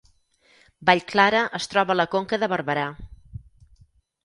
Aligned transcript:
Vallclara 0.89 1.43
es 1.59 1.69
troba 1.75 1.95
a 1.95 1.97
la 2.01 2.07
Conca 2.15 2.41
de 2.45 2.51
Barberà 2.57 2.89